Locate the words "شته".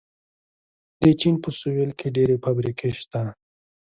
2.99-3.21